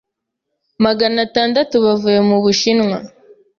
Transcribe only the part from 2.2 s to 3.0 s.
mu Bushinwa